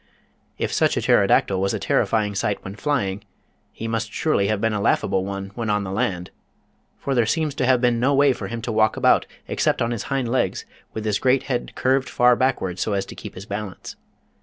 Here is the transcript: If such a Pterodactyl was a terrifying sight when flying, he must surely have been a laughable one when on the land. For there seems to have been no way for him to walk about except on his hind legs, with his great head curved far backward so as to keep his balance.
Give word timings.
If 0.57 0.73
such 0.73 0.97
a 0.97 1.01
Pterodactyl 1.03 1.61
was 1.61 1.75
a 1.75 1.79
terrifying 1.79 2.33
sight 2.33 2.63
when 2.63 2.75
flying, 2.75 3.23
he 3.71 3.87
must 3.87 4.11
surely 4.11 4.47
have 4.47 4.59
been 4.59 4.73
a 4.73 4.81
laughable 4.81 5.23
one 5.23 5.51
when 5.53 5.69
on 5.69 5.83
the 5.83 5.91
land. 5.91 6.31
For 6.97 7.13
there 7.13 7.27
seems 7.27 7.53
to 7.53 7.67
have 7.67 7.81
been 7.81 7.99
no 7.99 8.11
way 8.15 8.33
for 8.33 8.47
him 8.47 8.63
to 8.63 8.71
walk 8.71 8.97
about 8.97 9.27
except 9.47 9.79
on 9.79 9.91
his 9.91 10.05
hind 10.09 10.27
legs, 10.27 10.65
with 10.91 11.05
his 11.05 11.19
great 11.19 11.43
head 11.43 11.73
curved 11.75 12.09
far 12.09 12.35
backward 12.35 12.79
so 12.79 12.93
as 12.93 13.05
to 13.05 13.15
keep 13.15 13.35
his 13.35 13.45
balance. 13.45 13.95